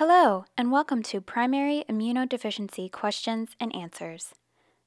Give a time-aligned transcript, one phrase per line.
[0.00, 4.34] Hello, and welcome to Primary Immunodeficiency Questions and Answers.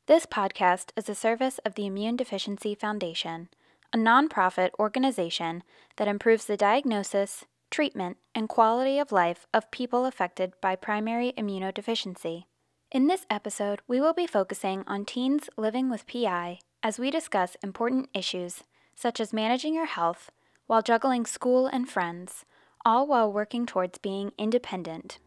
[0.07, 3.49] This podcast is a service of the Immune Deficiency Foundation,
[3.93, 5.61] a nonprofit organization
[5.97, 12.45] that improves the diagnosis, treatment, and quality of life of people affected by primary immunodeficiency.
[12.91, 17.55] In this episode, we will be focusing on teens living with PI as we discuss
[17.61, 18.63] important issues
[18.95, 20.31] such as managing your health
[20.65, 22.45] while juggling school and friends
[22.85, 25.19] all while working towards being independent.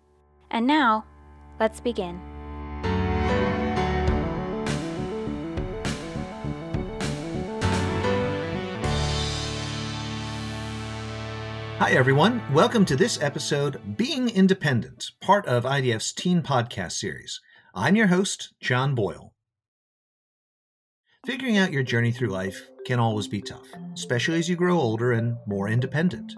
[0.50, 1.06] And now,
[1.58, 2.20] let's begin.
[11.78, 12.42] Hi, everyone.
[12.52, 17.40] Welcome to this episode, Being Independent, part of IDF's teen podcast series.
[17.74, 19.34] I'm your host, John Boyle.
[21.26, 25.12] Figuring out your journey through life can always be tough, especially as you grow older
[25.12, 26.34] and more independent.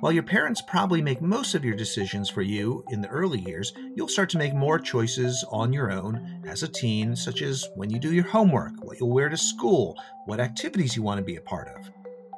[0.00, 3.74] While your parents probably make most of your decisions for you in the early years,
[3.94, 7.90] you'll start to make more choices on your own as a teen, such as when
[7.90, 11.36] you do your homework, what you'll wear to school, what activities you want to be
[11.36, 11.90] a part of.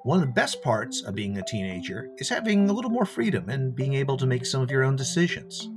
[0.02, 3.48] One of the best parts of being a teenager is having a little more freedom
[3.48, 5.68] and being able to make some of your own decisions.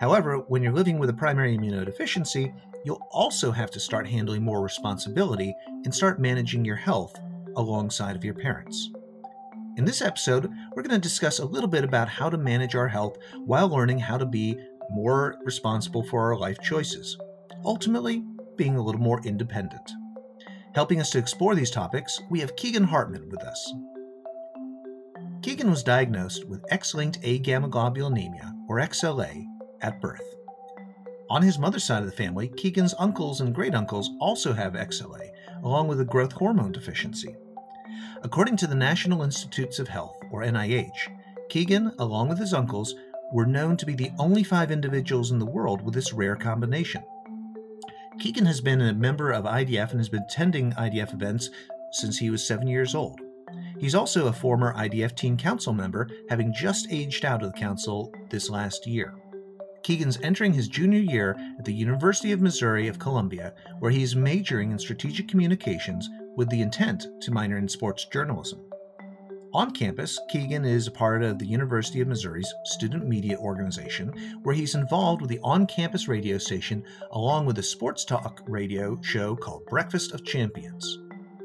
[0.00, 2.52] However, when you're living with a primary immunodeficiency,
[2.84, 7.18] you'll also have to start handling more responsibility and start managing your health
[7.56, 8.90] alongside of your parents.
[9.76, 12.86] In this episode, we're going to discuss a little bit about how to manage our
[12.86, 14.56] health while learning how to be
[14.90, 17.18] more responsible for our life choices,
[17.64, 18.22] ultimately,
[18.56, 19.90] being a little more independent.
[20.76, 23.72] Helping us to explore these topics, we have Keegan Hartman with us.
[25.42, 29.44] Keegan was diagnosed with X linked agammaglobulinemia, or XLA,
[29.80, 30.22] at birth.
[31.30, 35.30] On his mother's side of the family, Keegan's uncles and great uncles also have XLA,
[35.64, 37.34] along with a growth hormone deficiency.
[38.22, 40.90] According to the National Institutes of Health, or NIH,
[41.48, 42.94] Keegan, along with his uncles,
[43.32, 47.02] were known to be the only five individuals in the world with this rare combination.
[48.18, 51.50] Keegan has been a member of IDF and has been attending IDF events
[51.92, 53.20] since he was seven years old.
[53.78, 58.12] He's also a former IDF Teen Council member, having just aged out of the council
[58.30, 59.14] this last year.
[59.82, 64.16] Keegan's entering his junior year at the University of Missouri of Columbia, where he is
[64.16, 68.60] majoring in strategic communications with the intent to minor in sports journalism.
[69.54, 74.12] On campus, Keegan is a part of the University of Missouri's student media organization,
[74.42, 79.00] where he's involved with the on campus radio station along with a sports talk radio
[79.00, 80.98] show called Breakfast of Champions.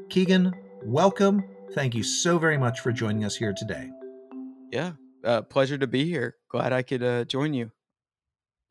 [0.08, 0.52] Keegan,
[0.82, 1.44] welcome.
[1.72, 3.90] Thank you so very much for joining us here today.
[4.72, 6.34] Yeah, uh, pleasure to be here.
[6.48, 7.70] Glad I could uh, join you.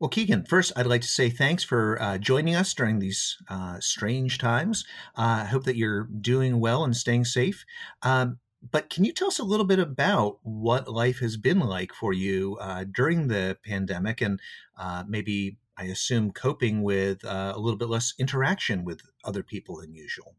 [0.00, 3.78] Well, Keegan, first, I'd like to say thanks for uh, joining us during these uh,
[3.80, 4.86] strange times.
[5.14, 7.66] Uh, I hope that you're doing well and staying safe.
[8.00, 8.38] Um,
[8.70, 12.14] but can you tell us a little bit about what life has been like for
[12.14, 14.40] you uh, during the pandemic and
[14.78, 19.76] uh, maybe, I assume, coping with uh, a little bit less interaction with other people
[19.82, 20.34] than usual?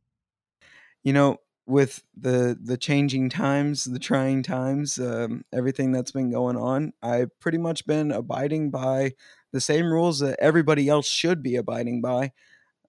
[1.03, 6.57] You know, with the the changing times, the trying times, um, everything that's been going
[6.57, 9.13] on, I've pretty much been abiding by
[9.51, 12.31] the same rules that everybody else should be abiding by.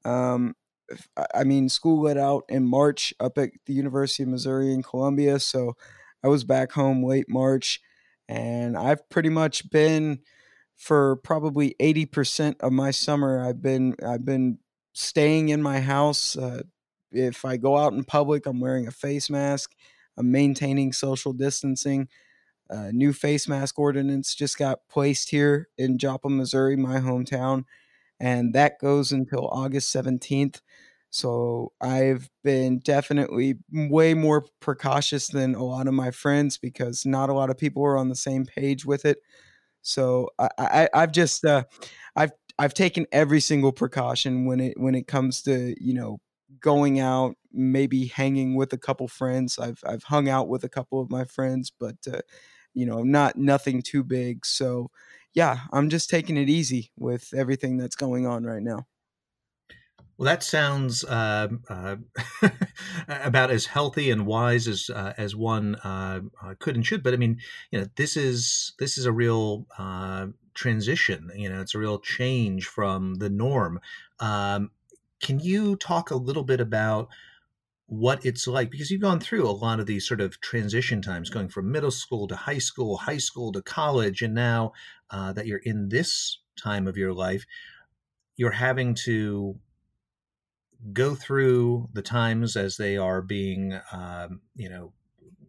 [0.05, 0.55] Um,
[1.35, 5.39] I mean, school let out in March up at the University of Missouri in Columbia,
[5.39, 5.77] so
[6.23, 7.81] I was back home late March,
[8.29, 10.21] and I've pretty much been
[10.77, 13.43] for probably eighty percent of my summer.
[13.43, 14.59] I've been I've been
[14.93, 16.37] staying in my house.
[16.37, 16.63] Uh,
[17.11, 19.75] if I go out in public, I'm wearing a face mask.
[20.17, 22.09] I'm maintaining social distancing.
[22.73, 27.65] A new face mask ordinance just got placed here in Joplin, Missouri, my hometown,
[28.19, 30.63] and that goes until August 17th.
[31.11, 37.29] So I've been definitely way more precautious than a lot of my friends because not
[37.29, 39.19] a lot of people are on the same page with it.
[39.83, 41.65] So I, I have just uh,
[42.17, 46.21] I've I've taken every single precaution when it when it comes to you know
[46.61, 49.59] going out, maybe hanging with a couple friends.
[49.59, 52.21] I've I've hung out with a couple of my friends, but uh,
[52.75, 54.47] you know, not nothing too big.
[54.47, 54.91] So,
[55.35, 58.87] yeah, I'm just taking it easy with everything that's going on right now.
[60.19, 61.97] Well, that sounds uh, uh,
[63.09, 67.03] about as healthy and wise as uh, as one uh, uh, could and should.
[67.03, 71.31] But I mean, you know, this is this is a real uh, transition.
[71.35, 73.81] You know, it's a real change from the norm.
[74.21, 74.71] Um,
[75.21, 77.09] can you talk a little bit about
[77.93, 81.29] what it's like because you've gone through a lot of these sort of transition times
[81.29, 84.73] going from middle school to high school high school to college and now
[85.11, 87.45] uh, that you're in this time of your life
[88.37, 89.59] you're having to
[90.95, 94.95] go through the times as they are being um, you know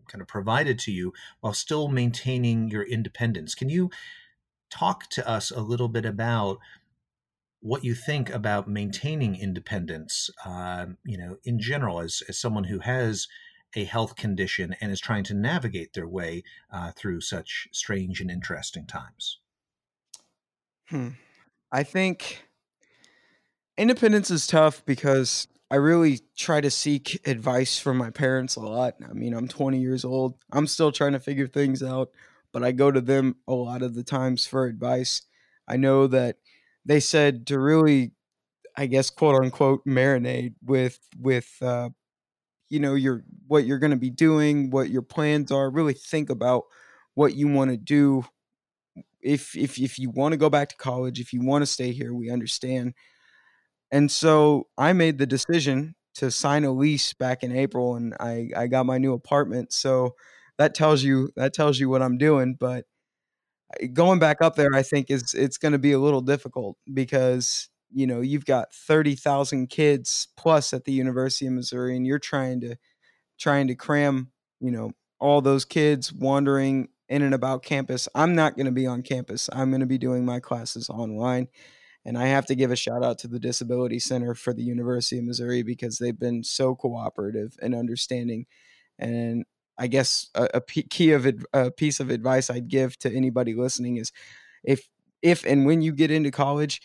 [0.07, 3.56] kind of provided to you while still maintaining your independence.
[3.56, 3.90] Can you
[4.69, 6.57] talk to us a little bit about
[7.63, 12.80] what you think about maintaining independence, uh, you know, in general, as, as someone who
[12.80, 13.25] has
[13.74, 18.30] a health condition and is trying to navigate their way uh, through such strange and
[18.30, 19.39] interesting times?
[20.89, 21.10] Hmm.
[21.71, 22.44] I think
[23.77, 28.95] independence is tough because I really try to seek advice from my parents a lot.
[29.09, 30.36] I mean, I'm 20 years old.
[30.51, 32.09] I'm still trying to figure things out,
[32.51, 35.21] but I go to them a lot of the times for advice.
[35.66, 36.36] I know that
[36.85, 38.12] they said to really,
[38.77, 41.89] I guess, quote unquote, marinate with with uh,
[42.69, 45.69] you know your what you're going to be doing, what your plans are.
[45.69, 46.63] Really think about
[47.15, 48.25] what you want to do.
[49.21, 51.91] If if if you want to go back to college, if you want to stay
[51.91, 52.94] here, we understand.
[53.91, 58.50] And so I made the decision to sign a lease back in April, and I
[58.56, 59.74] I got my new apartment.
[59.74, 60.15] So
[60.57, 62.56] that tells you that tells you what I'm doing.
[62.59, 62.85] But
[63.93, 67.69] going back up there, I think is it's going to be a little difficult because
[67.91, 72.19] you know you've got thirty thousand kids plus at the University of Missouri, and you're
[72.19, 72.75] trying to
[73.39, 78.09] trying to cram you know all those kids wandering in and about campus.
[78.15, 79.49] I'm not going to be on campus.
[79.53, 81.47] I'm going to be doing my classes online.
[82.05, 85.19] And I have to give a shout out to the Disability Center for the University
[85.19, 88.45] of Missouri because they've been so cooperative and understanding.
[88.99, 89.45] And
[89.77, 93.97] I guess a, a key of a piece of advice I'd give to anybody listening
[93.97, 94.11] is
[94.63, 94.87] if
[95.21, 96.81] if and when you get into college,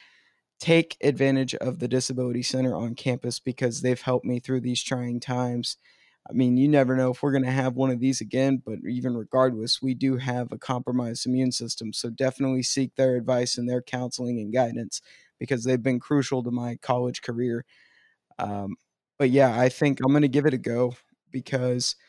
[0.59, 5.21] take advantage of the Disability Center on campus because they've helped me through these trying
[5.21, 5.77] times.
[6.29, 8.79] I mean, you never know if we're going to have one of these again, but
[8.87, 11.93] even regardless, we do have a compromised immune system.
[11.93, 15.01] So definitely seek their advice and their counseling and guidance
[15.39, 17.65] because they've been crucial to my college career.
[18.39, 18.77] Um,
[19.19, 20.95] but yeah, I think I'm going to give it a go
[21.31, 21.97] because–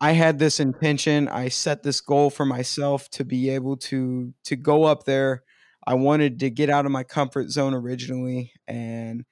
[0.00, 1.28] I had this intention.
[1.28, 5.42] I set this goal for myself to be able to to go up there.
[5.86, 9.24] I wanted to get out of my comfort zone originally, and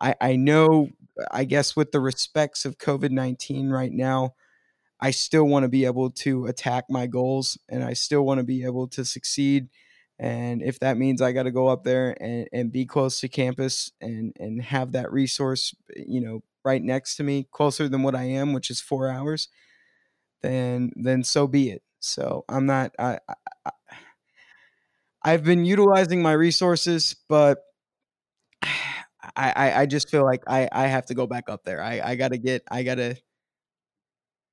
[0.00, 0.88] I, I know,
[1.30, 4.34] I guess, with the respects of COVID nineteen right now,
[5.00, 8.44] I still want to be able to attack my goals, and I still want to
[8.44, 9.68] be able to succeed.
[10.18, 13.28] And if that means I got to go up there and, and be close to
[13.28, 18.14] campus and and have that resource, you know, right next to me, closer than what
[18.14, 19.48] I am, which is four hours
[20.42, 21.82] then then so be it.
[22.00, 23.70] So I'm not I, I
[25.24, 27.58] I've been utilizing my resources, but
[29.36, 31.80] I, I, just feel like I, I have to go back up there.
[31.80, 33.16] I, I gotta get I gotta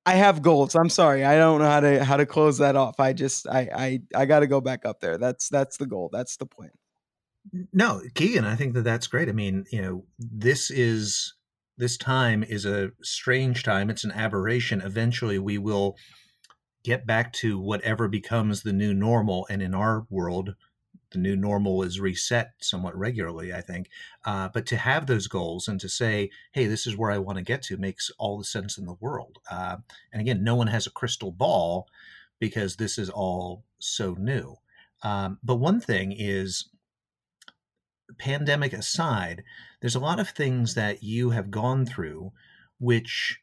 [0.06, 0.74] I have goals.
[0.74, 1.24] I'm sorry.
[1.24, 3.00] I don't know how to how to close that off.
[3.00, 5.18] I just I I, I gotta go back up there.
[5.18, 6.08] That's that's the goal.
[6.12, 6.70] That's the plan.
[7.72, 9.28] No, Keegan, I think that that's great.
[9.28, 11.34] I mean, you know, this is
[11.80, 13.90] this time is a strange time.
[13.90, 14.80] It's an aberration.
[14.80, 15.96] Eventually, we will
[16.84, 19.46] get back to whatever becomes the new normal.
[19.50, 20.54] And in our world,
[21.10, 23.88] the new normal is reset somewhat regularly, I think.
[24.24, 27.38] Uh, but to have those goals and to say, hey, this is where I want
[27.38, 29.38] to get to makes all the sense in the world.
[29.50, 29.78] Uh,
[30.12, 31.88] and again, no one has a crystal ball
[32.38, 34.56] because this is all so new.
[35.02, 36.68] Um, but one thing is,
[38.18, 39.42] pandemic aside,
[39.80, 42.32] there's a lot of things that you have gone through
[42.78, 43.38] which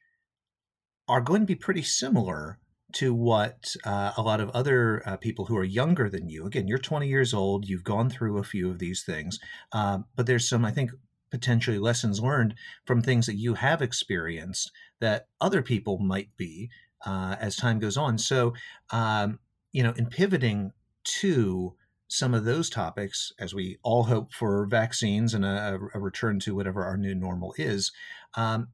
[1.08, 2.60] are going to be pretty similar
[2.94, 6.68] to what uh, a lot of other uh, people who are younger than you again
[6.68, 9.40] you're 20 years old you've gone through a few of these things
[9.74, 10.92] uh, but there's some i think
[11.30, 16.70] potentially lessons learned from things that you have experienced that other people might be
[17.06, 18.18] uh, as time goes on.
[18.18, 18.54] So
[18.92, 19.40] um,
[19.72, 20.72] you know in pivoting
[21.04, 21.76] to
[22.08, 26.56] some of those topics, as we all hope for vaccines and a, a return to
[26.56, 27.92] whatever our new normal is,
[28.36, 28.70] um,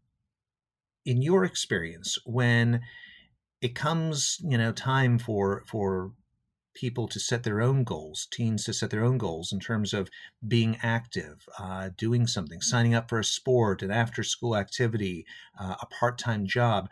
[1.05, 2.81] in your experience, when
[3.61, 6.11] it comes, you know, time for for
[6.75, 10.09] people to set their own goals, teens to set their own goals in terms of
[10.47, 15.25] being active, uh, doing something, signing up for a sport, an after-school activity,
[15.59, 16.89] uh, a part-time job,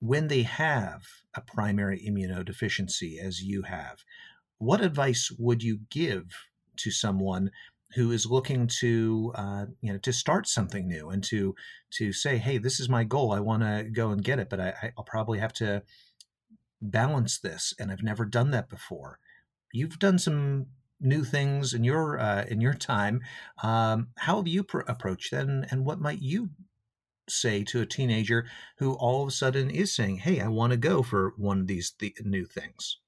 [0.00, 1.02] when they have
[1.34, 4.04] a primary immunodeficiency, as you have,
[4.58, 6.24] what advice would you give
[6.76, 7.50] to someone
[7.94, 11.54] who is looking to uh, you know to start something new and to
[11.90, 13.32] to say hey this is my goal.
[13.32, 15.82] I want to go and get it but I, i'll probably have to
[16.82, 19.18] balance this and i've never done that before.
[19.72, 20.66] You've done some
[21.00, 23.20] new things in your uh, in your time.
[23.62, 26.50] Um, how have you pr- approached that and, and what might you
[27.28, 28.46] say to a teenager
[28.78, 31.66] who all of a sudden is saying hey i want to go for one of
[31.66, 32.98] these th- new things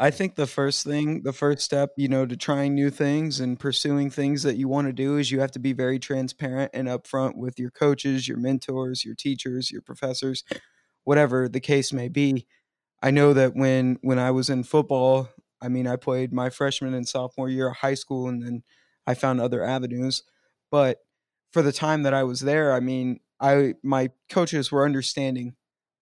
[0.00, 3.60] I think the first thing, the first step, you know, to trying new things and
[3.60, 6.88] pursuing things that you want to do is you have to be very transparent and
[6.88, 10.42] upfront with your coaches, your mentors, your teachers, your professors,
[11.04, 12.46] whatever the case may be.
[13.02, 15.28] I know that when when I was in football,
[15.60, 18.62] I mean, I played my freshman and sophomore year of high school, and then
[19.06, 20.22] I found other avenues.
[20.70, 20.96] But
[21.52, 25.56] for the time that I was there, I mean, I my coaches were understanding,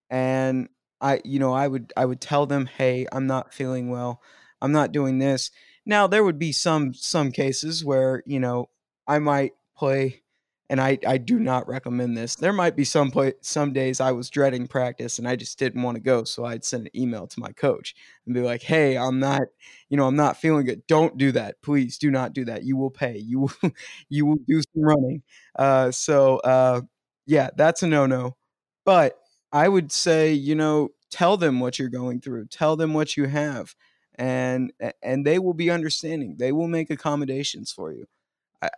[0.08, 0.68] and
[1.00, 4.20] I, you know, I would I would tell them, hey, I'm not feeling well,
[4.60, 5.50] I'm not doing this.
[5.86, 8.68] Now there would be some some cases where you know
[9.06, 10.22] I might play
[10.70, 12.36] and I, I do not recommend this.
[12.36, 15.82] There might be some play, some days I was dreading practice and I just didn't
[15.82, 17.94] want to go, so I'd send an email to my coach
[18.26, 19.42] and be like, "Hey, I'm not,
[19.88, 20.86] you know, I'm not feeling good.
[20.86, 21.56] Don't do that.
[21.62, 22.64] Please do not do that.
[22.64, 23.16] You will pay.
[23.18, 23.52] You will
[24.10, 25.22] you will do some running."
[25.58, 26.82] Uh, so uh,
[27.26, 28.36] yeah, that's a no no.
[28.84, 29.17] But
[29.52, 32.46] I would say, you know, tell them what you're going through.
[32.46, 33.74] Tell them what you have,
[34.16, 36.36] and and they will be understanding.
[36.38, 38.06] They will make accommodations for you.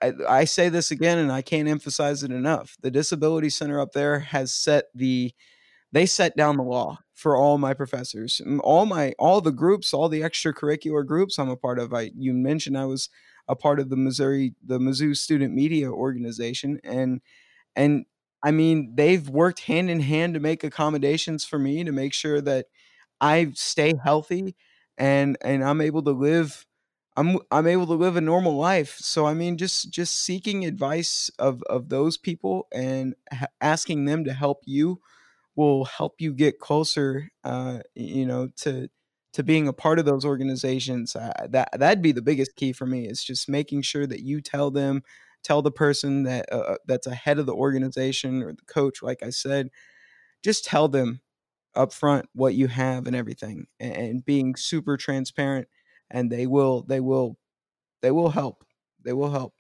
[0.03, 2.77] I, I, say this again and I can't emphasize it enough.
[2.83, 5.33] The Disability Center up there has set the
[5.93, 10.09] they set down the law for all my professors, all my all the groups, all
[10.09, 11.95] the extracurricular groups I'm a part of.
[11.95, 13.09] I you mentioned I was
[13.49, 17.21] a part of the Missouri the Mizzou Student Media Organization and
[17.75, 18.05] and
[18.43, 22.41] I mean they've worked hand in hand to make accommodations for me to make sure
[22.43, 22.67] that
[23.21, 24.57] I stay healthy
[24.99, 26.67] and and I'm able to live
[27.17, 28.97] I'm I'm able to live a normal life.
[28.99, 34.25] So I mean, just just seeking advice of of those people and ha- asking them
[34.25, 35.01] to help you
[35.57, 37.31] will help you get closer.
[37.45, 38.89] Uh, you know, to
[39.33, 41.15] to being a part of those organizations.
[41.17, 43.07] Uh, that that'd be the biggest key for me.
[43.09, 45.03] Is just making sure that you tell them,
[45.43, 49.03] tell the person that uh, uh that's ahead of the organization or the coach.
[49.03, 49.71] Like I said,
[50.43, 51.21] just tell them
[51.75, 55.69] up front what you have and everything, and, and being super transparent
[56.11, 57.39] and they will they will
[58.03, 58.65] they will help.
[59.03, 59.55] They will help.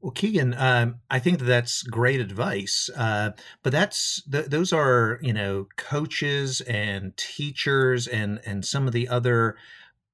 [0.00, 2.88] Well, Keegan, um, I think that that's great advice.
[2.96, 8.92] Uh, but that's th- those are you know coaches and teachers and and some of
[8.92, 9.56] the other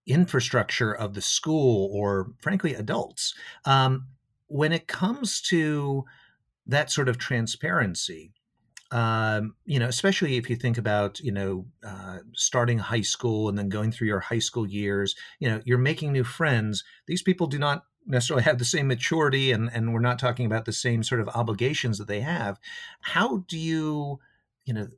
[0.07, 3.35] infrastructure of the school or frankly adults.
[3.65, 4.09] Um,
[4.49, 6.05] when it comes to
[6.67, 8.33] that sort of transparency,
[8.93, 13.59] um, you know, especially if you think about, you know, uh, starting high school and
[13.59, 16.85] then going through your high school years, you know, you're making new friends.
[17.07, 20.65] These people do not necessarily have the same maturity and, and we're not talking about
[20.65, 22.61] the same sort of obligations that they have.
[23.01, 24.21] How do you,
[24.65, 24.89] you know,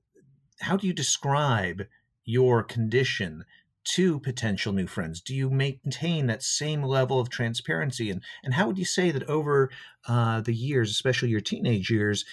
[0.61, 1.85] how do you describe
[2.25, 3.47] your condition
[3.90, 5.21] to potential new friends?
[5.21, 8.11] Do you maintain that same level of transparency?
[8.11, 9.71] And, and how would you say that over
[10.07, 12.25] uh, the years, especially your teenage years,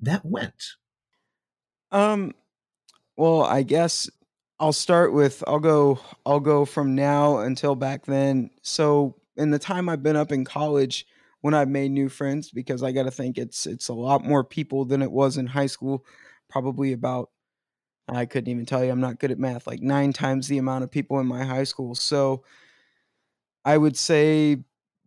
[0.00, 0.74] that went?
[1.90, 2.32] Um,
[3.16, 4.08] well, I guess
[4.58, 8.50] I'll start with I'll go I'll go from now until back then.
[8.62, 11.06] So in the time I've been up in college
[11.40, 14.44] when I've made new friends because I got to think it's it's a lot more
[14.44, 16.06] people than it was in high school,
[16.48, 17.30] probably about
[18.16, 20.84] I couldn't even tell you I'm not good at math, like 9 times the amount
[20.84, 21.94] of people in my high school.
[21.94, 22.44] So
[23.64, 24.58] I would say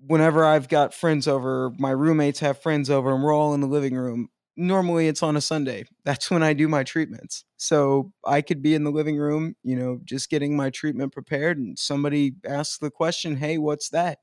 [0.06, 3.68] whenever I've got friends over, my roommates have friends over and we're all in the
[3.68, 5.86] living room, normally it's on a Sunday.
[6.06, 7.44] That's when I do my treatments.
[7.58, 11.58] So I could be in the living room, you know, just getting my treatment prepared,
[11.58, 14.20] and somebody asks the question, Hey, what's that?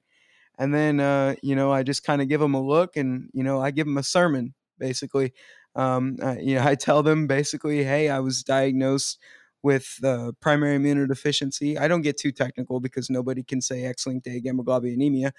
[0.59, 3.43] And then, uh, you know, I just kind of give them a look and, you
[3.43, 5.33] know, I give them a sermon basically.
[5.75, 9.19] Um, uh, you know, I tell them basically, Hey, I was diagnosed
[9.63, 11.79] with uh, primary immunodeficiency.
[11.79, 15.33] I don't get too technical because nobody can say X-linked agammaglobulinemia.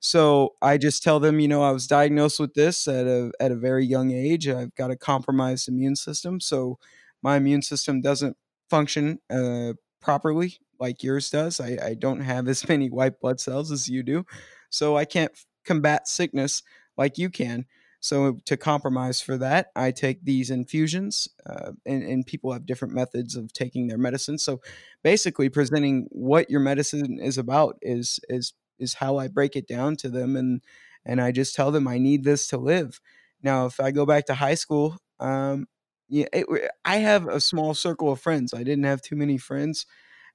[0.00, 3.50] So I just tell them, you know, I was diagnosed with this at a at
[3.52, 4.48] a very young age.
[4.48, 6.78] I've got a compromised immune system, so
[7.22, 8.36] my immune system doesn't
[8.68, 11.60] function uh, properly like yours does.
[11.60, 14.26] I, I don't have as many white blood cells as you do,
[14.68, 15.32] so I can't
[15.64, 16.62] combat sickness
[16.98, 17.64] like you can.
[18.04, 22.92] So to compromise for that, I take these infusions, uh, and, and people have different
[22.92, 24.36] methods of taking their medicine.
[24.36, 24.60] So
[25.02, 29.96] basically, presenting what your medicine is about is is is how I break it down
[29.96, 30.60] to them and
[31.06, 33.00] and I just tell them I need this to live.
[33.42, 35.66] Now, if I go back to high school, um,
[36.06, 36.46] yeah, it,
[36.84, 38.52] I have a small circle of friends.
[38.52, 39.86] I didn't have too many friends,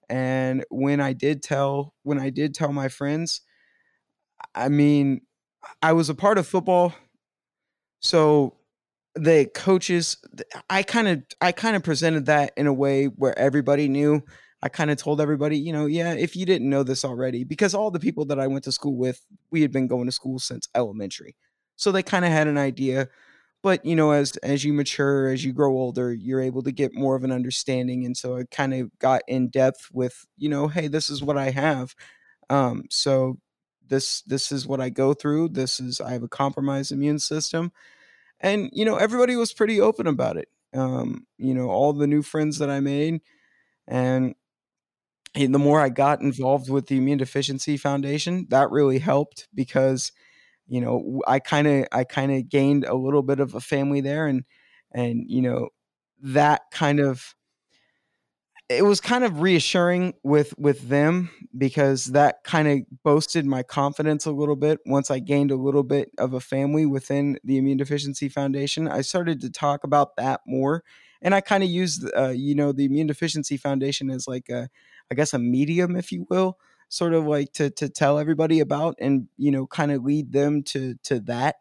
[0.10, 3.42] and when I did tell when I did tell my friends,
[4.56, 5.22] I mean,
[5.84, 6.96] I was a part of football,
[8.00, 8.56] so
[9.16, 10.18] the coaches,
[10.70, 14.24] I kind of I kind of presented that in a way where everybody knew
[14.62, 17.74] I kind of told everybody, you know, yeah, if you didn't know this already, because
[17.74, 20.40] all the people that I went to school with, we had been going to school
[20.40, 21.36] since elementary.
[21.78, 23.08] So they kind of had an idea.
[23.62, 26.94] But, you know, as as you mature, as you grow older, you're able to get
[26.94, 28.06] more of an understanding.
[28.06, 31.38] And so I kind of got in depth with, you know, hey, this is what
[31.38, 31.94] I have.
[32.50, 33.38] Um, so
[33.90, 35.50] this this is what I go through.
[35.50, 37.72] This is I have a compromised immune system.
[38.40, 40.48] And, you know, everybody was pretty open about it.
[40.74, 43.22] Um, you know, all the new friends that I made.
[43.88, 44.36] And
[45.36, 50.12] the more I got involved with the Immune Deficiency Foundation, that really helped because
[50.68, 54.02] you know I kind of I kind of gained a little bit of a family
[54.02, 54.44] there, and
[54.92, 55.70] and you know
[56.22, 57.36] that kind of
[58.70, 64.28] it was kind of reassuring with with them because that kind of boosted my confidence
[64.28, 67.78] a little bit once I gained a little bit of a family within the Immune
[67.78, 68.88] Deficiency Foundation.
[68.88, 70.84] I started to talk about that more,
[71.22, 74.70] and I kind of used uh, you know the Immune Deficiency Foundation as like a
[75.12, 76.60] I guess a medium, if you will,
[76.90, 80.62] sort of like to to tell everybody about and you know kind of lead them
[80.64, 81.56] to to that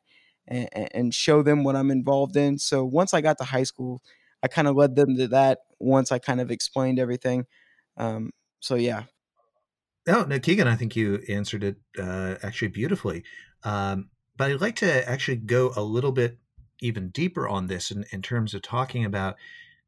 [0.46, 2.58] and, and show them what I'm involved in.
[2.58, 4.02] So once I got to high school,
[4.42, 7.46] I kind of led them to that once I kind of explained everything.
[7.96, 8.30] Um,
[8.60, 9.04] so yeah.
[10.08, 13.24] Oh no, Keegan, I think you answered it uh, actually beautifully.
[13.64, 16.38] Um, but I'd like to actually go a little bit
[16.80, 19.36] even deeper on this in, in terms of talking about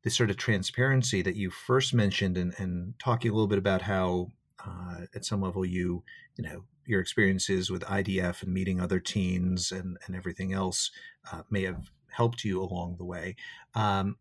[0.02, 3.82] this sort of transparency that you first mentioned and, and talking a little bit about
[3.82, 4.32] how
[4.66, 6.02] uh, at some level you
[6.36, 10.90] you know your experiences with idf and meeting other teens and, and everything else
[11.32, 13.36] uh, may have helped you along the way
[13.74, 14.16] um,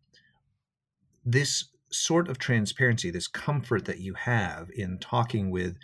[1.26, 5.76] this sort of transparency this comfort that you have in talking with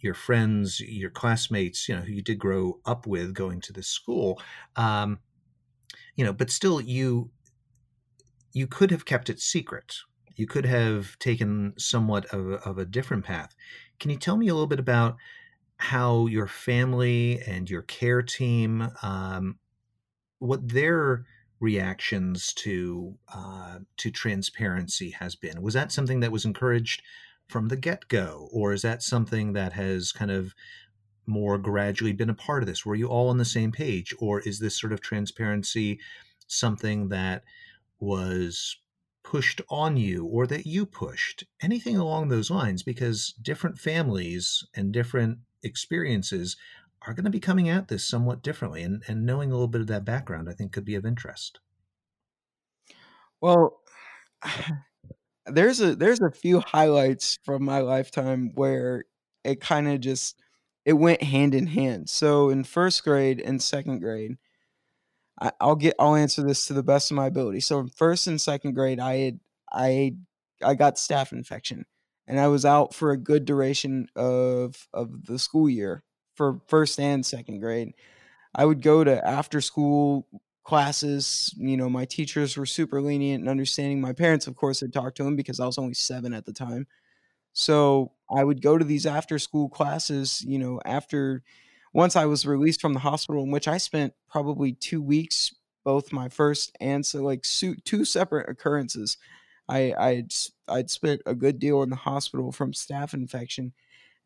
[0.00, 3.86] your friends your classmates you know who you did grow up with going to this
[3.86, 4.40] school
[4.76, 5.18] um,
[6.16, 7.30] you know but still you
[8.54, 9.96] you could have kept it secret.
[10.36, 13.54] You could have taken somewhat of a, of a different path.
[14.00, 15.16] Can you tell me a little bit about
[15.76, 19.58] how your family and your care team, um,
[20.38, 21.26] what their
[21.64, 25.62] reactions to uh, to transparency has been?
[25.62, 27.02] Was that something that was encouraged
[27.48, 30.54] from the get go, or is that something that has kind of
[31.26, 32.84] more gradually been a part of this?
[32.84, 35.98] Were you all on the same page, or is this sort of transparency
[36.46, 37.42] something that
[37.98, 38.76] was
[39.22, 44.92] pushed on you or that you pushed, anything along those lines, because different families and
[44.92, 46.56] different experiences
[47.06, 48.82] are going to be coming at this somewhat differently.
[48.82, 51.60] And, and knowing a little bit of that background, I think, could be of interest.
[53.44, 53.78] Well,
[55.46, 59.04] there's a there's a few highlights from my lifetime where
[59.44, 60.40] it kind of just
[60.86, 62.08] it went hand in hand.
[62.08, 64.38] So in first grade and second grade,
[65.38, 67.60] I, will get I'll answer this to the best of my ability.
[67.60, 70.14] So in first and second grade, I had I
[70.62, 71.84] I got staph infection,
[72.26, 76.02] and I was out for a good duration of of the school year
[76.34, 77.92] for first and second grade.
[78.54, 80.26] I would go to after school
[80.64, 81.54] classes.
[81.56, 84.00] You know, my teachers were super lenient and understanding.
[84.00, 86.52] My parents, of course, had talked to them because I was only seven at the
[86.52, 86.86] time.
[87.52, 91.42] So I would go to these after school classes, you know, after
[91.92, 96.12] once I was released from the hospital, in which I spent probably two weeks, both
[96.12, 97.44] my first and so like
[97.84, 99.18] two separate occurrences.
[99.68, 100.32] I I'd
[100.68, 103.72] I'd spent a good deal in the hospital from staph infection,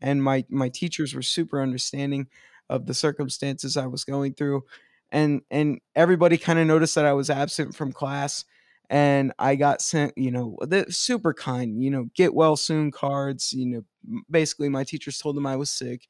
[0.00, 2.28] and my my teachers were super understanding
[2.70, 4.64] of the circumstances I was going through,
[5.10, 8.44] and and everybody kind of noticed that I was absent from class,
[8.90, 13.52] and I got sent, you know, the super kind, you know, get well soon cards.
[13.52, 16.08] You know, basically my teachers told them I was sick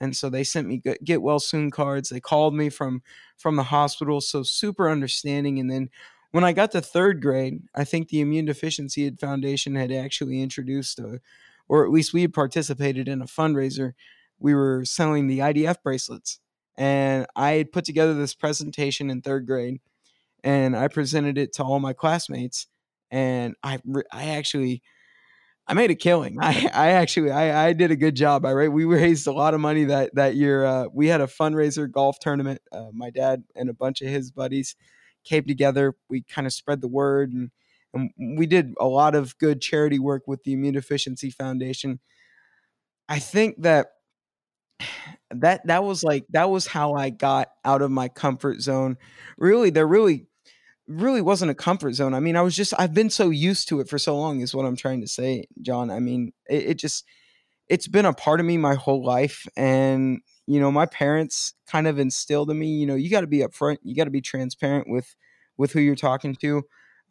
[0.00, 3.02] and so they sent me get well soon cards they called me from
[3.36, 5.90] from the hospital so super understanding and then
[6.32, 10.98] when i got to third grade i think the immune deficiency foundation had actually introduced
[10.98, 11.20] a
[11.68, 13.92] or at least we had participated in a fundraiser
[14.38, 16.40] we were selling the idf bracelets
[16.80, 19.80] and i had put together this presentation in third grade
[20.42, 22.66] and i presented it to all my classmates
[23.10, 23.78] and i
[24.12, 24.82] i actually
[25.68, 26.38] I made a killing.
[26.40, 28.44] I, I actually I, I did a good job.
[28.44, 28.72] I right.
[28.72, 30.64] We raised a lot of money that that year.
[30.64, 32.60] Uh, we had a fundraiser golf tournament.
[32.72, 34.74] Uh, my dad and a bunch of his buddies
[35.22, 35.94] came together.
[36.08, 37.50] We kind of spread the word and
[37.94, 42.00] and we did a lot of good charity work with the Immune Deficiency Foundation.
[43.08, 43.88] I think that
[45.30, 48.96] that that was like that was how I got out of my comfort zone.
[49.38, 50.26] Really, there really
[50.86, 52.14] really wasn't a comfort zone.
[52.14, 54.54] I mean, I was just I've been so used to it for so long is
[54.54, 55.90] what I'm trying to say, John.
[55.90, 57.04] I mean, it, it just
[57.68, 61.86] it's been a part of me my whole life and you know, my parents kind
[61.86, 64.20] of instilled in me, you know, you got to be upfront, you got to be
[64.20, 65.14] transparent with
[65.56, 66.62] with who you're talking to.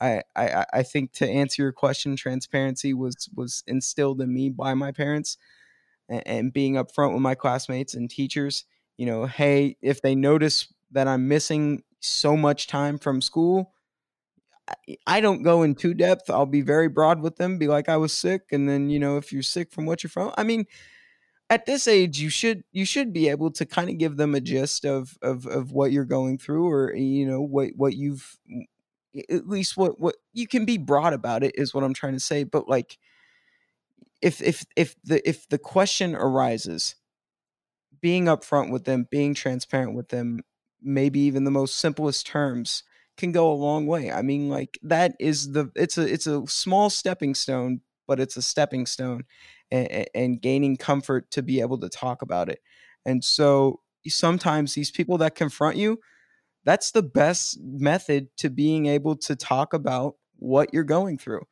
[0.01, 4.73] I, I I think to answer your question, transparency was was instilled in me by
[4.73, 5.37] my parents
[6.09, 8.65] and, and being upfront with my classmates and teachers.
[8.97, 13.73] You know, hey, if they notice that I'm missing so much time from school.
[15.07, 16.29] I don't go in too depth.
[16.29, 19.17] I'll be very broad with them, be like I was sick, and then you know
[19.17, 20.31] if you're sick from what you're from.
[20.37, 20.65] I mean,
[21.49, 24.41] at this age, you should you should be able to kind of give them a
[24.41, 28.37] gist of of of what you're going through, or you know what what you've
[29.29, 32.19] at least what what you can be broad about it is what I'm trying to
[32.19, 32.43] say.
[32.43, 32.99] But like
[34.21, 36.95] if if if the if the question arises
[38.01, 40.41] being upfront with them being transparent with them
[40.81, 42.83] maybe even the most simplest terms
[43.17, 44.11] can go a long way.
[44.11, 48.37] I mean like that is the it's a it's a small stepping stone but it's
[48.37, 49.23] a stepping stone
[49.69, 52.59] and, and gaining comfort to be able to talk about it.
[53.05, 55.99] And so sometimes these people that confront you
[56.65, 61.43] that's the best method to being able to talk about what you're going through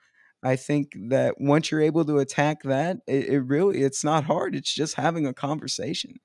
[0.48, 4.56] I think that once you're able to attack that, it, it really it's not hard.
[4.56, 6.16] It's just having a conversation.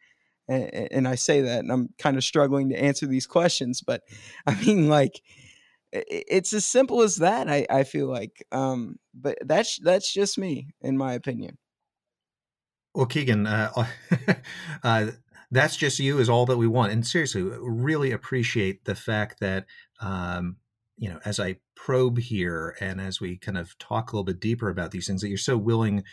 [0.49, 4.03] And, and, I say that, and I'm kind of struggling to answer these questions, but
[4.47, 5.21] I mean, like,
[5.93, 7.49] it's as simple as that.
[7.49, 11.59] I, I feel like, um, but that's that's just me, in my opinion.
[12.95, 13.87] Well, Keegan, uh,
[14.83, 15.07] uh,
[15.51, 19.67] that's just you is all that we want, and seriously, really appreciate the fact that
[20.01, 20.57] um,
[20.97, 24.41] you know, as I probe here and as we kind of talk a little bit
[24.41, 26.05] deeper about these things, that you're so willing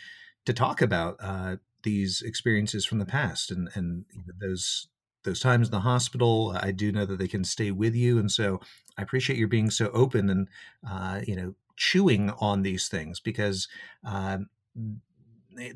[0.46, 4.88] to talk about uh, these experiences from the past and and you know, those
[5.24, 6.56] those times in the hospital.
[6.58, 8.60] I do know that they can stay with you, and so
[8.96, 10.48] I appreciate your being so open and
[10.88, 13.68] uh, you know chewing on these things because.
[14.06, 14.38] Uh,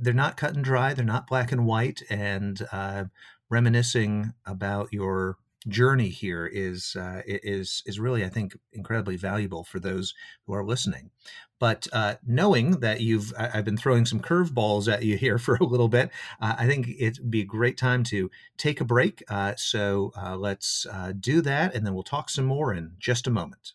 [0.00, 0.94] they're not cut and dry.
[0.94, 2.00] They're not black and white.
[2.08, 3.04] And uh,
[3.50, 5.36] reminiscing about your
[5.68, 10.14] journey here is uh, is is really, I think, incredibly valuable for those
[10.46, 11.10] who are listening.
[11.58, 15.64] But uh, knowing that you've, I've been throwing some curveballs at you here for a
[15.64, 19.22] little bit, uh, I think it'd be a great time to take a break.
[19.28, 23.26] Uh, so uh, let's uh, do that, and then we'll talk some more in just
[23.26, 23.72] a moment.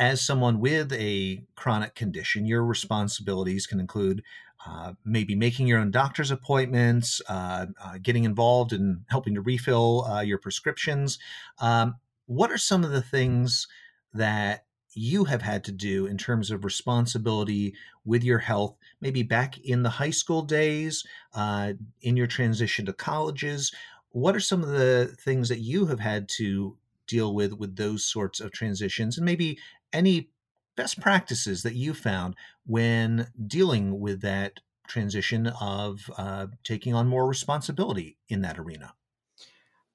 [0.00, 4.22] as someone with a chronic condition, your responsibilities can include
[4.66, 10.04] uh, maybe making your own doctor's appointments, uh, uh, getting involved in helping to refill
[10.06, 11.18] uh, your prescriptions.
[11.60, 13.68] Um, what are some of the things
[14.14, 19.58] that you have had to do in terms of responsibility with your health, maybe back
[19.58, 23.70] in the high school days, uh, in your transition to colleges?
[24.12, 26.78] What are some of the things that you have had to
[27.10, 29.58] deal with with those sorts of transitions, and maybe
[29.92, 30.30] any
[30.76, 32.34] best practices that you found
[32.66, 38.94] when dealing with that transition of uh, taking on more responsibility in that arena?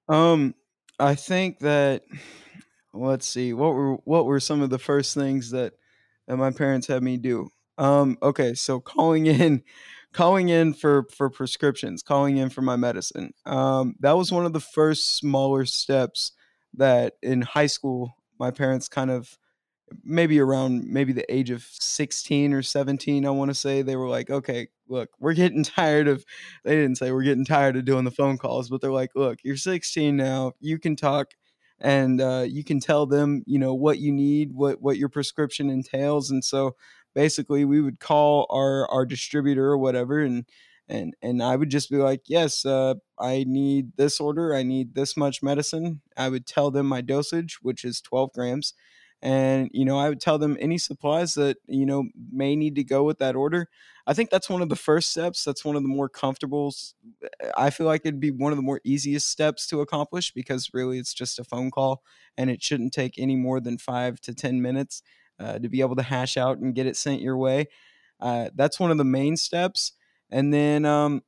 [0.07, 0.55] Um,
[0.99, 2.03] I think that
[2.93, 5.73] let's see what were what were some of the first things that
[6.27, 7.49] that my parents had me do.
[7.77, 9.63] Um, okay, so calling in,
[10.13, 13.33] calling in for for prescriptions, calling in for my medicine.
[13.45, 16.31] Um, that was one of the first smaller steps
[16.73, 19.37] that in high school my parents kind of
[20.03, 24.09] maybe around maybe the age of 16 or 17 i want to say they were
[24.09, 26.25] like okay look we're getting tired of
[26.63, 29.39] they didn't say we're getting tired of doing the phone calls but they're like look
[29.43, 31.31] you're 16 now you can talk
[31.81, 35.69] and uh, you can tell them you know what you need what what your prescription
[35.69, 36.75] entails and so
[37.13, 40.45] basically we would call our our distributor or whatever and
[40.87, 44.53] and and I would just be like, yes, uh, I need this order.
[44.53, 46.01] I need this much medicine.
[46.15, 48.73] I would tell them my dosage, which is 12 grams,
[49.21, 52.83] and you know i would tell them any supplies that you know may need to
[52.83, 53.69] go with that order.
[54.07, 56.73] I think that's one of the first steps that's one of the more comfortable
[57.57, 60.99] i feel like it'd be one of the more easiest steps to accomplish because really
[60.99, 62.03] it's just a phone call
[62.37, 65.01] and it shouldn't take any more than five to ten minutes
[65.39, 67.67] uh, to be able to hash out and get it sent your way.
[68.19, 69.93] Uh, that's one of the main steps.
[70.31, 71.23] And then um,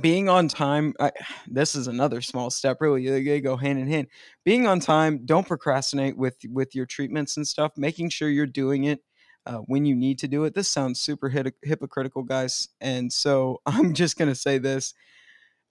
[0.00, 1.12] being on time I,
[1.46, 4.08] this is another small step really they go hand in hand
[4.44, 8.84] being on time don't procrastinate with with your treatments and stuff making sure you're doing
[8.84, 9.00] it
[9.46, 11.28] uh, when you need to do it this sounds super
[11.62, 14.94] hypocritical guys and so i'm just going to say this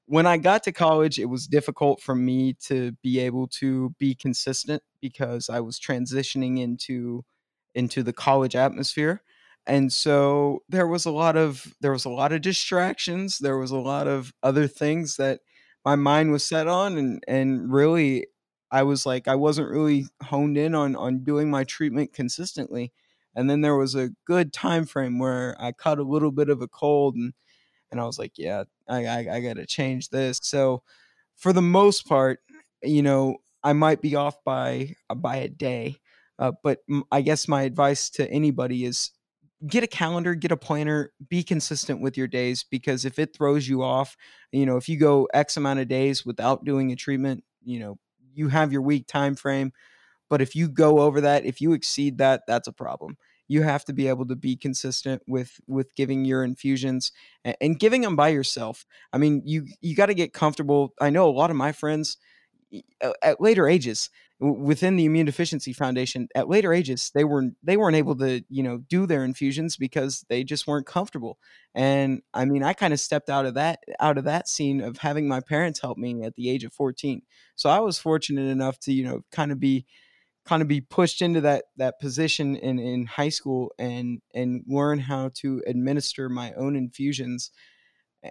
[0.05, 4.15] when I got to college, it was difficult for me to be able to be
[4.15, 7.23] consistent because I was transitioning into
[7.75, 9.21] into the college atmosphere.
[9.65, 13.71] And so there was a lot of there was a lot of distractions, there was
[13.71, 15.39] a lot of other things that
[15.85, 18.27] my mind was set on and and really
[18.71, 22.91] I was like I wasn't really honed in on on doing my treatment consistently.
[23.35, 26.61] And then there was a good time frame where I caught a little bit of
[26.61, 27.33] a cold and
[27.91, 30.39] and I was like, yeah, I, I, I got to change this.
[30.41, 30.83] So
[31.37, 32.39] for the most part,
[32.81, 35.97] you know, I might be off by by a day,
[36.39, 36.79] uh, but
[37.11, 39.11] I guess my advice to anybody is
[39.67, 43.67] get a calendar, get a planner, be consistent with your days because if it throws
[43.67, 44.15] you off,
[44.51, 47.97] you know, if you go X amount of days without doing a treatment, you know,
[48.33, 49.71] you have your week time frame.
[50.29, 53.17] But if you go over that, if you exceed that, that's a problem
[53.49, 57.11] you have to be able to be consistent with with giving your infusions
[57.43, 61.09] and, and giving them by yourself i mean you you got to get comfortable i
[61.09, 62.17] know a lot of my friends
[63.21, 67.95] at later ages within the immune deficiency foundation at later ages they weren't they weren't
[67.95, 71.37] able to you know do their infusions because they just weren't comfortable.
[71.75, 74.97] And i mean i kind of stepped out of that out of that scene of
[74.97, 77.21] having my parents help me at the age of 14
[77.55, 79.85] so i was fortunate enough to you know kind of be
[80.45, 84.99] kind of be pushed into that that position in in high school and and learn
[84.99, 87.51] how to administer my own infusions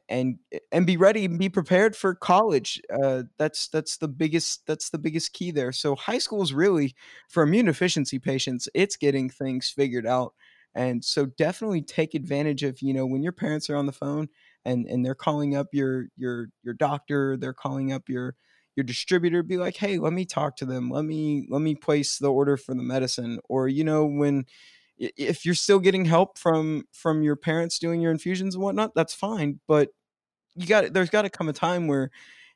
[0.08, 0.38] and
[0.70, 4.98] and be ready and be prepared for college uh, that's that's the biggest that's the
[4.98, 5.72] biggest key there.
[5.72, 6.94] So high school is really
[7.28, 10.34] for immune deficiency patients it's getting things figured out.
[10.74, 14.28] And so definitely take advantage of you know when your parents are on the phone
[14.64, 18.34] and and they're calling up your your your doctor they're calling up your
[18.76, 20.90] your distributor be like hey let me talk to them.
[20.90, 23.40] Let me let me place the order for the medicine.
[23.48, 24.46] Or you know when
[24.98, 29.14] if you're still getting help from from your parents doing your infusions and whatnot that's
[29.14, 29.90] fine but
[30.54, 32.10] you got there's got to come a time where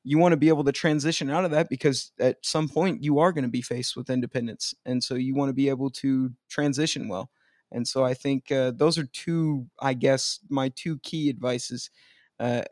[0.05, 3.19] you want to be able to transition out of that because at some point you
[3.19, 6.31] are going to be faced with independence and so you want to be able to
[6.49, 7.31] transition well
[7.73, 11.91] and so i think uh, those are two i guess my two key advices
[12.39, 12.63] uh,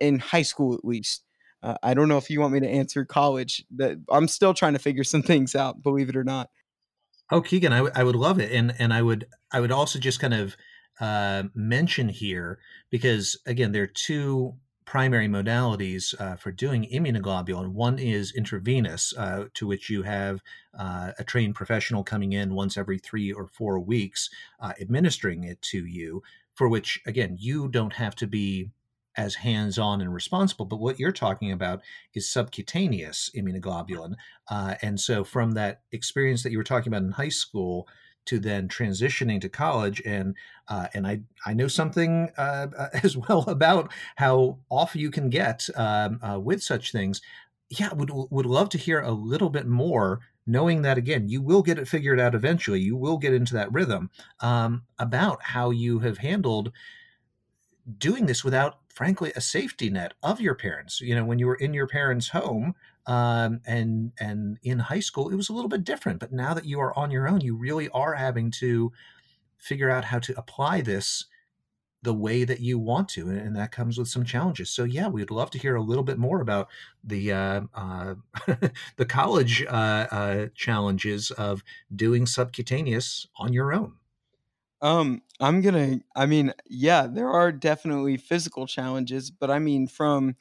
[0.00, 1.24] in high school at least
[1.62, 3.64] uh, I don't know if you want me to answer college.
[3.76, 5.82] That I'm still trying to figure some things out.
[5.82, 6.48] Believe it or not.
[7.30, 9.98] Oh, Keegan, I, w- I would love it, and and I would I would also
[9.98, 10.56] just kind of
[11.00, 12.58] uh, mention here
[12.90, 17.68] because again, there are two primary modalities uh, for doing immunoglobulin.
[17.68, 20.40] One is intravenous, uh, to which you have
[20.76, 25.62] uh, a trained professional coming in once every three or four weeks, uh, administering it
[25.62, 26.22] to you.
[26.54, 28.70] For which, again, you don't have to be
[29.16, 30.66] as hands on and responsible.
[30.66, 31.80] But what you're talking about
[32.14, 34.14] is subcutaneous immunoglobulin.
[34.48, 37.88] Uh, and so, from that experience that you were talking about in high school,
[38.26, 40.36] to then transitioning to college and
[40.68, 42.68] uh, and I I know something uh,
[43.02, 47.20] as well about how off you can get um, uh, with such things.
[47.68, 51.62] Yeah, would would love to hear a little bit more, knowing that again you will
[51.62, 52.80] get it figured out eventually.
[52.80, 56.72] You will get into that rhythm um, about how you have handled
[57.98, 61.00] doing this without frankly a safety net of your parents.
[61.00, 62.74] You know when you were in your parents home
[63.06, 66.20] um, and and in high school it was a little bit different.
[66.20, 68.92] But now that you are on your own you really are having to
[69.58, 71.26] figure out how to apply this
[72.02, 74.70] the way that you want to and that comes with some challenges.
[74.70, 76.68] So yeah we'd love to hear a little bit more about
[77.04, 78.14] the uh, uh,
[78.96, 81.62] the college uh, uh challenges of
[81.94, 83.94] doing subcutaneous on your own
[84.82, 86.00] um, I'm gonna.
[86.16, 90.36] I mean, yeah, there are definitely physical challenges, but I mean, from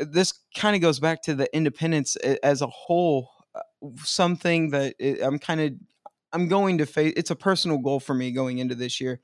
[0.00, 3.30] uh, this kind of goes back to the independence as a whole.
[3.54, 3.60] Uh,
[4.04, 5.72] something that I'm kind of,
[6.32, 7.14] I'm going to face.
[7.16, 9.20] It's a personal goal for me going into this year.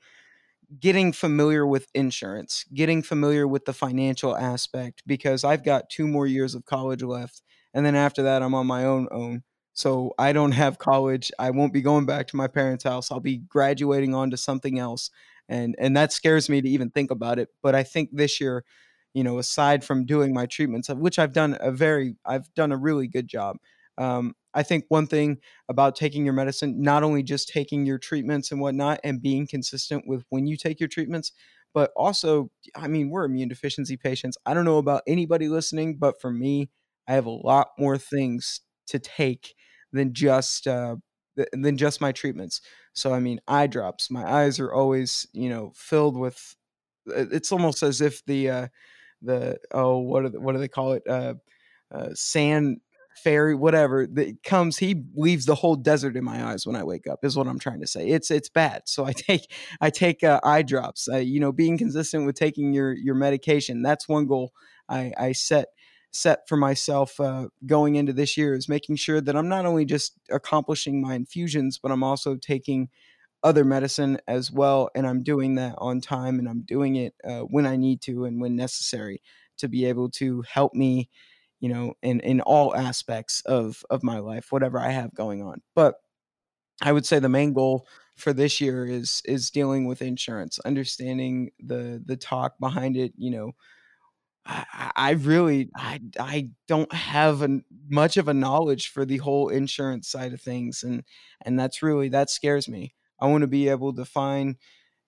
[0.79, 6.27] Getting familiar with insurance, getting familiar with the financial aspect, because I've got two more
[6.27, 7.43] years of college left,
[7.73, 9.43] and then after that, I'm on my own own.
[9.75, 11.31] So I don't have college.
[11.39, 13.11] I won't be going back to my parents' house.
[13.11, 15.11] I'll be graduating on to something else.
[15.49, 17.49] And and that scares me to even think about it.
[17.61, 18.65] But I think this year,
[19.13, 22.77] you know, aside from doing my treatments, which I've done a very I've done a
[22.77, 23.57] really good job.
[23.97, 25.37] Um, I think one thing
[25.69, 30.05] about taking your medicine, not only just taking your treatments and whatnot and being consistent
[30.07, 31.31] with when you take your treatments,
[31.73, 34.37] but also, I mean, we're immune deficiency patients.
[34.45, 36.69] I don't know about anybody listening, but for me,
[37.07, 39.55] I have a lot more things to take
[39.91, 40.95] than just uh,
[41.53, 42.61] than just my treatments.
[42.93, 44.09] So I mean, eye drops.
[44.11, 46.55] My eyes are always you know filled with.
[47.07, 48.67] It's almost as if the uh,
[49.21, 51.35] the oh what do they, what do they call it uh,
[51.93, 52.79] uh, sand
[53.15, 57.07] fairy whatever that comes he leaves the whole desert in my eyes when i wake
[57.07, 60.21] up is what i'm trying to say it's it's bad so i take i take
[60.21, 64.25] uh, eye drops uh, you know being consistent with taking your your medication that's one
[64.25, 64.51] goal
[64.89, 65.69] I, I set
[66.15, 69.85] set for myself uh, going into this year is making sure that I'm not only
[69.85, 72.89] just accomplishing my infusions, but I'm also taking
[73.43, 77.41] other medicine as well, and I'm doing that on time, and I'm doing it uh,
[77.41, 79.21] when I need to and when necessary
[79.57, 81.09] to be able to help me,
[81.59, 85.61] you know, in in all aspects of of my life, whatever I have going on.
[85.75, 85.95] But
[86.81, 91.51] I would say the main goal for this year is is dealing with insurance, understanding
[91.59, 93.13] the the talk behind it.
[93.17, 93.51] You know,
[94.45, 97.47] I, really I I don't have
[97.89, 101.03] much of a knowledge for the whole insurance side of things, and
[101.43, 102.93] and that's really that scares me.
[103.19, 104.57] I want to be able to find,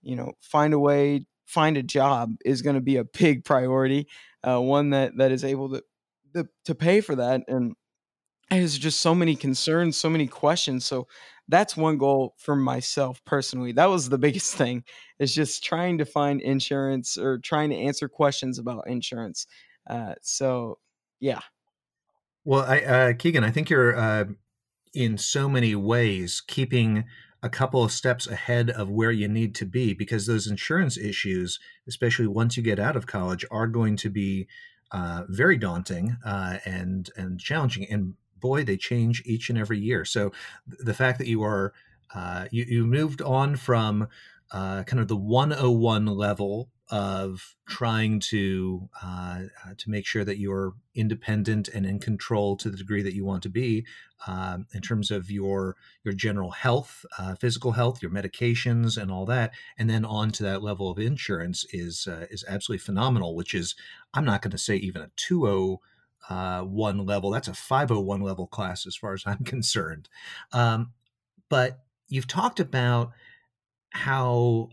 [0.01, 4.07] you know, find a way, find a job is going to be a big priority.
[4.43, 5.83] Uh, one that that is able to,
[6.33, 7.75] to to pay for that, and
[8.49, 10.85] there's just so many concerns, so many questions.
[10.85, 11.07] So
[11.49, 13.71] that's one goal for myself personally.
[13.71, 14.83] That was the biggest thing
[15.19, 19.47] is just trying to find insurance or trying to answer questions about insurance.
[19.89, 20.79] Uh, so
[21.19, 21.39] yeah.
[22.45, 24.25] Well, I, uh, Keegan, I think you're uh,
[24.93, 27.05] in so many ways keeping
[27.43, 31.59] a couple of steps ahead of where you need to be because those insurance issues,
[31.87, 34.47] especially once you get out of college, are going to be
[34.91, 37.85] uh, very daunting uh, and and challenging.
[37.91, 40.05] And boy, they change each and every year.
[40.05, 40.31] So
[40.67, 41.73] the fact that you are
[42.13, 44.07] uh, you, you moved on from
[44.51, 50.39] uh, kind of the 101 level of trying to uh, uh, to make sure that
[50.39, 53.85] you're independent and in control to the degree that you want to be
[54.25, 59.25] um, in terms of your your general health, uh, physical health, your medications, and all
[59.25, 63.35] that, and then on to that level of insurance is uh, is absolutely phenomenal.
[63.35, 63.75] Which is
[64.13, 65.79] I'm not going to say even a 20
[66.29, 67.31] uh, one level.
[67.31, 70.09] That's a 501 level class as far as I'm concerned.
[70.51, 70.91] Um,
[71.49, 73.11] but you've talked about
[73.91, 74.69] how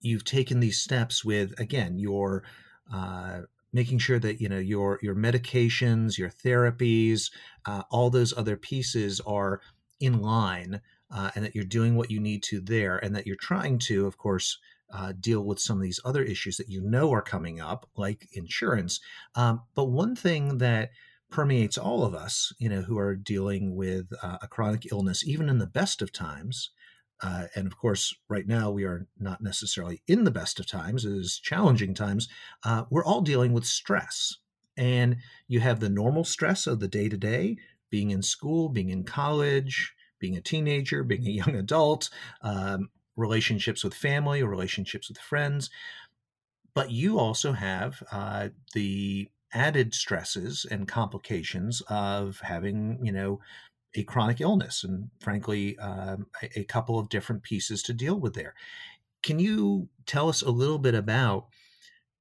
[0.00, 2.44] you've taken these steps with again your
[2.92, 3.40] uh,
[3.72, 7.30] making sure that you know your your medications, your therapies,
[7.66, 9.60] uh, all those other pieces are
[10.00, 13.36] in line, uh, and that you're doing what you need to there, and that you're
[13.36, 14.58] trying to, of course,
[14.92, 18.28] uh, deal with some of these other issues that you know are coming up, like
[18.32, 19.00] insurance.
[19.34, 20.90] Um, but one thing that
[21.30, 25.48] permeates all of us, you know, who are dealing with uh, a chronic illness, even
[25.48, 26.70] in the best of times,
[27.22, 31.04] uh, and of course, right now we are not necessarily in the best of times,
[31.04, 32.28] it is challenging times.
[32.64, 34.36] Uh, we're all dealing with stress.
[34.76, 35.16] And
[35.48, 37.56] you have the normal stress of the day to day,
[37.90, 42.10] being in school, being in college, being a teenager, being a young adult,
[42.42, 45.68] um, relationships with family or relationships with friends.
[46.74, 53.40] But you also have uh, the added stresses and complications of having, you know,
[53.94, 58.34] a chronic illness and frankly um, a, a, couple of different pieces to deal with
[58.34, 58.54] there
[59.22, 61.46] can you tell us a little bit about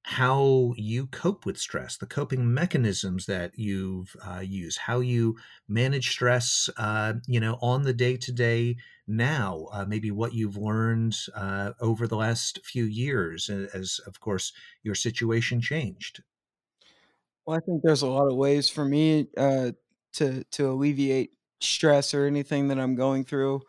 [0.08, 6.10] how you cope with stress, the coping mechanisms that you've uh, used, how you manage
[6.10, 11.18] stress, uh, you know, on the day to day now, uh, maybe what you've learned
[11.36, 16.24] uh, over the last few years, as of course your situation changed.
[17.46, 19.74] Well, I think there's a lot of ways for me uh,
[20.14, 23.62] to to alleviate stress or anything that I'm going through.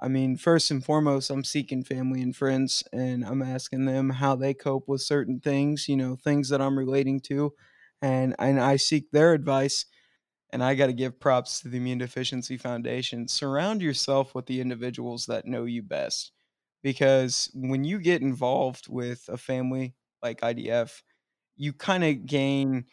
[0.00, 4.36] I mean, first and foremost, I'm seeking family and friends and I'm asking them how
[4.36, 7.52] they cope with certain things, you know, things that I'm relating to.
[8.00, 9.86] And, and I seek their advice.
[10.50, 13.28] And I got to give props to the Immune Deficiency Foundation.
[13.28, 16.32] Surround yourself with the individuals that know you best.
[16.82, 21.02] Because when you get involved with a family like IDF,
[21.56, 22.86] you kind of gain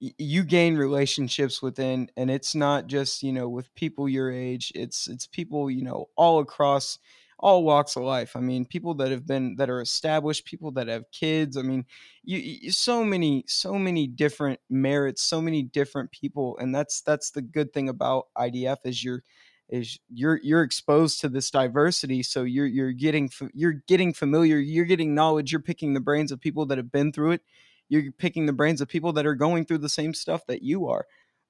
[0.00, 5.06] you gain relationships within and it's not just you know with people your age it's
[5.08, 6.98] it's people you know all across
[7.42, 8.36] all walks of life.
[8.36, 11.56] I mean people that have been that are established people that have kids.
[11.56, 11.86] I mean
[12.22, 17.30] you, you so many so many different merits so many different people and that's that's
[17.30, 19.22] the good thing about idf is you're
[19.70, 24.84] is you're you're exposed to this diversity so you're you're getting you're getting familiar you're
[24.84, 27.42] getting knowledge you're picking the brains of people that have been through it
[27.90, 30.88] you're picking the brains of people that are going through the same stuff that you
[30.88, 31.06] are.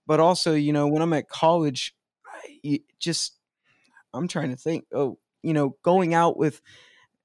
[0.08, 1.94] But also, you know, when I'm at college,
[2.64, 3.38] I just
[4.12, 4.86] I'm trying to think.
[4.94, 6.60] Oh, you know, going out with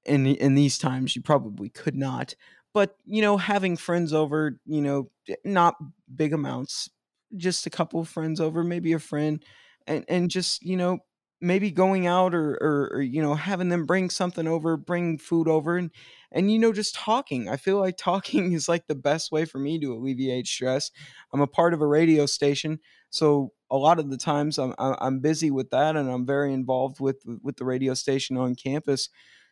[0.04, 2.34] in in these times, you probably could not.
[2.74, 5.76] But you know, having friends over, you know, eh, not
[6.14, 6.90] big amounts,
[7.36, 9.44] just a couple of friends over, maybe a friend,
[9.86, 10.98] and and just you know
[11.40, 15.48] maybe going out or, or, or you know having them bring something over bring food
[15.48, 15.90] over and
[16.32, 17.48] and you know just talking.
[17.48, 20.90] I feel like talking is like the best way for me to alleviate stress.
[21.32, 22.80] I'm a part of a radio station
[23.10, 27.00] so a lot of the times i'm i'm busy with that and i'm very involved
[27.00, 29.08] with with the radio station on campus.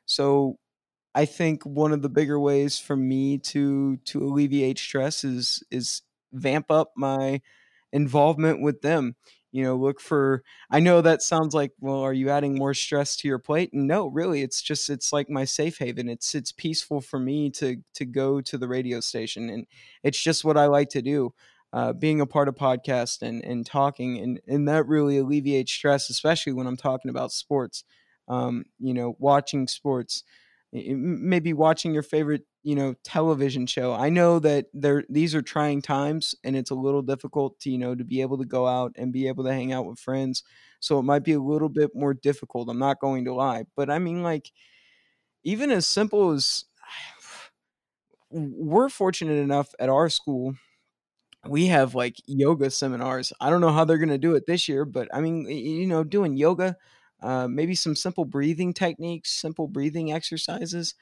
[0.07, 0.59] So
[1.15, 6.03] I think one of the bigger ways for me to to alleviate stress is is
[6.33, 7.41] vamp up my
[7.93, 9.17] involvement with them.
[9.55, 13.17] You know, look for I know that sounds like, well, are you adding more stress
[13.19, 13.71] to your plate?
[13.73, 16.09] No, really, it's just it's like my safe haven.
[16.09, 19.67] It's it's peaceful for me to to go to the radio station and
[20.03, 21.35] it's just what I like to do.
[21.73, 26.11] Uh, being a part of podcast and and talking and and that really alleviates stress,
[26.11, 27.85] especially when I'm talking about sports.
[28.29, 30.25] Um, you know, watching sports
[30.75, 33.93] Eh, maybe watching your favorite you know television show.
[33.93, 37.79] I know that there these are trying times and it's a little difficult to you
[37.79, 40.43] know to be able to go out and be able to hang out with friends
[40.81, 43.91] so it might be a little bit more difficult i'm not going to lie but
[43.91, 44.51] i mean like
[45.45, 46.65] even as simple as
[48.31, 50.55] we're fortunate enough at our school
[51.49, 53.33] we have like yoga seminars.
[53.41, 55.87] I don't know how they're going to do it this year but i mean you
[55.87, 56.77] know doing yoga
[57.25, 60.95] uh, maybe some simple breathing techniques, simple breathing exercises.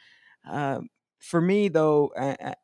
[0.48, 0.80] Uh,
[1.18, 2.12] for me, though,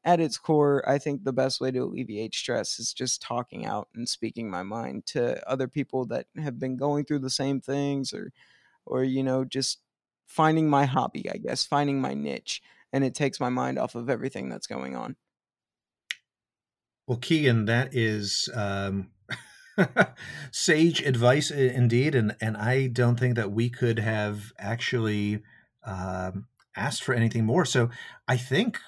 [0.05, 3.89] at its core, I think the best way to alleviate stress is just talking out
[3.95, 8.13] and speaking my mind to other people that have been going through the same things,
[8.13, 8.33] or,
[8.87, 9.79] or you know, just
[10.27, 14.09] finding my hobby, I guess, finding my niche, and it takes my mind off of
[14.09, 15.17] everything that's going on.
[17.07, 19.11] Well, Keegan, that is um,
[20.51, 25.43] sage advice indeed and and i don't think that we could have actually
[25.85, 27.65] um, asked for anything more.
[27.65, 27.91] So
[28.27, 28.79] i think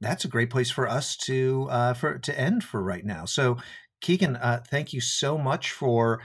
[0.00, 3.24] that's a great place for us to uh, for to end for right now.
[3.24, 3.58] So
[4.00, 6.20] keegan uh, thank you so much for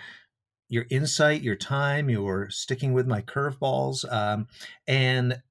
[0.68, 4.48] your insight your time your sticking with my curveballs um,
[4.88, 5.42] and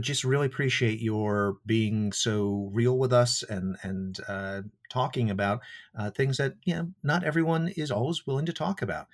[0.00, 5.60] just really appreciate your being so real with us and and uh, talking about
[5.98, 9.06] uh, things that you know not everyone is always willing to talk about.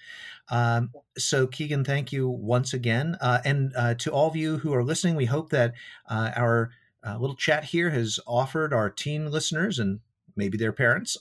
[0.51, 4.75] Um, so Keegan, thank you once again, uh, and uh, to all of you who
[4.75, 5.75] are listening, we hope that
[6.09, 6.71] uh, our
[7.07, 10.01] uh, little chat here has offered our teen listeners and
[10.37, 11.17] maybe their parents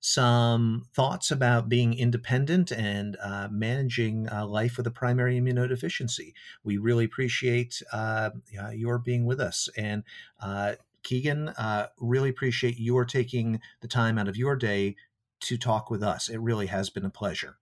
[0.00, 6.32] some thoughts about being independent and uh, managing uh, life with a primary immunodeficiency.
[6.64, 8.30] We really appreciate uh,
[8.72, 9.68] your being with us.
[9.76, 10.02] And
[10.42, 14.96] uh, Keegan, uh, really appreciate your taking the time out of your day
[15.40, 16.28] to talk with us.
[16.28, 17.56] It really has been a pleasure.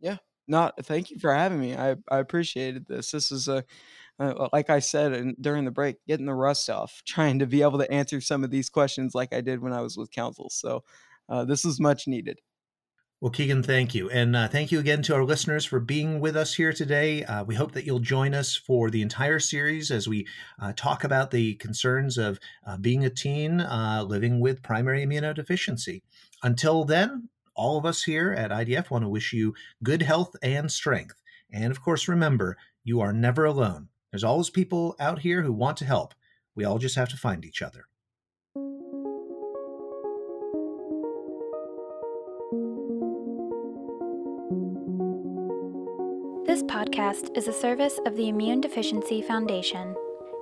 [0.00, 0.16] Yeah.
[0.48, 1.74] Not thank you for having me.
[1.74, 3.10] I, I appreciated this.
[3.10, 3.64] This is a
[4.18, 7.62] uh, like I said in, during the break, getting the rust off, trying to be
[7.62, 10.48] able to answer some of these questions like I did when I was with council.
[10.50, 10.84] So
[11.28, 12.40] uh, this is much needed.
[13.18, 14.10] Well, Keegan, thank you.
[14.10, 17.24] And uh, thank you again to our listeners for being with us here today.
[17.24, 20.26] Uh, we hope that you'll join us for the entire series as we
[20.60, 26.02] uh, talk about the concerns of uh, being a teen uh, living with primary immunodeficiency.
[26.42, 30.70] Until then, all of us here at IDF want to wish you good health and
[30.70, 31.22] strength.
[31.50, 33.88] And of course, remember, you are never alone.
[34.12, 36.12] There's always people out here who want to help.
[36.54, 37.86] We all just have to find each other.
[46.86, 49.94] Podcast is a service of the Immune Deficiency Foundation.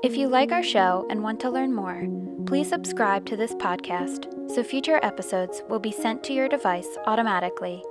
[0.02, 2.06] If you like our show and want to learn more,
[2.44, 7.82] please subscribe to this podcast so future episodes will be sent to your device automatically.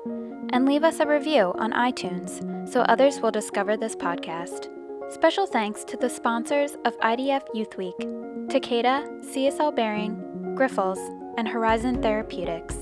[0.52, 4.70] And leave us a review on iTunes so others will discover this podcast.
[5.12, 10.16] Special thanks to the sponsors of IDF Youth Week Takeda, CSL Behring,
[10.56, 11.00] Grifols,
[11.40, 12.76] and Horizon Therapeutics.